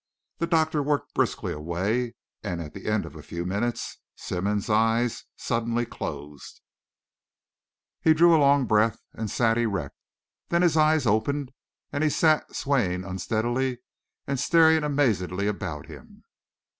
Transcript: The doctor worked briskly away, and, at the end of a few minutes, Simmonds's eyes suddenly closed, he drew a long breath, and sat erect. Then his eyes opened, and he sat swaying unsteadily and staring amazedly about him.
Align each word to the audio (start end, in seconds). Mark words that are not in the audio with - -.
The 0.39 0.47
doctor 0.47 0.81
worked 0.81 1.13
briskly 1.13 1.53
away, 1.53 2.15
and, 2.41 2.59
at 2.59 2.73
the 2.73 2.87
end 2.87 3.05
of 3.05 3.15
a 3.15 3.21
few 3.21 3.45
minutes, 3.45 3.99
Simmonds's 4.15 4.67
eyes 4.67 5.25
suddenly 5.35 5.85
closed, 5.85 6.59
he 8.01 8.15
drew 8.15 8.35
a 8.35 8.41
long 8.41 8.65
breath, 8.65 8.97
and 9.13 9.29
sat 9.29 9.59
erect. 9.59 9.95
Then 10.49 10.63
his 10.63 10.75
eyes 10.75 11.05
opened, 11.05 11.51
and 11.93 12.03
he 12.03 12.09
sat 12.09 12.55
swaying 12.55 13.03
unsteadily 13.03 13.77
and 14.25 14.39
staring 14.39 14.83
amazedly 14.83 15.45
about 15.45 15.85
him. 15.85 16.23